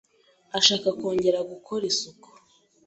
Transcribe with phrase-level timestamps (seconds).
[0.57, 2.29] ashaka kongera gukora isuku